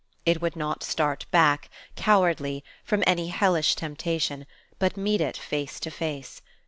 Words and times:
It 0.25 0.41
would 0.41 0.55
not 0.55 0.81
start 0.81 1.27
back, 1.29 1.69
cowardly, 1.95 2.63
from 2.83 3.03
any 3.05 3.27
hellish 3.27 3.75
temptation, 3.75 4.47
but 4.79 4.97
meet 4.97 5.21
it 5.21 5.37
face 5.37 5.79
to 5.79 5.91
face. 5.91 6.41